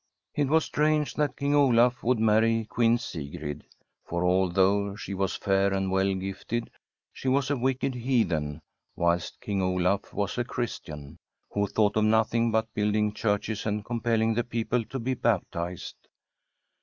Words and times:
It 0.33 0.47
was 0.47 0.65
strange 0.65 1.13
that 1.13 1.37
King 1.37 1.53
Olaf 1.53 2.01
would 2.01 2.17
marry 2.19 2.65
Queen 2.65 2.97
Sigrid; 2.97 3.63
for 4.03 4.25
although 4.25 4.95
she 4.95 5.13
was 5.13 5.35
fair 5.35 5.71
and 5.71 5.91
well 5.91 6.15
gifted, 6.15 6.71
she 7.13 7.27
was 7.27 7.51
a 7.51 7.55
wicked 7.55 7.93
heathen, 7.93 8.63
whilst 8.95 9.39
King 9.39 9.61
Olaf 9.61 10.11
was 10.11 10.39
a 10.39 10.43
Christian, 10.43 11.19
who 11.51 11.67
thought 11.67 11.95
of 11.97 12.05
nothing 12.05 12.49
but 12.51 12.73
building 12.73 13.13
churches 13.13 13.67
and 13.67 13.85
compelling 13.85 14.33
the 14.33 14.43
people 14.43 14.83
to 14.85 14.97
be 14.97 15.13
baptized. 15.13 15.97